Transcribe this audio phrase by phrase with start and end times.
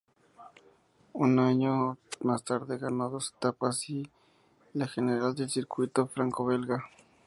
[1.13, 4.09] Un año más tarde ganó dos etapas y
[4.73, 6.85] la general del Circuito Franco-Belga.